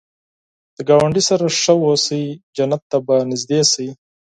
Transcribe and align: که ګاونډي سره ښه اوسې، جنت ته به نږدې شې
که 0.75 0.81
ګاونډي 0.89 1.21
سره 1.29 1.45
ښه 1.61 1.73
اوسې، 1.85 2.21
جنت 2.55 2.81
ته 2.89 2.97
به 3.05 3.15
نږدې 3.31 3.61
شې 3.71 3.87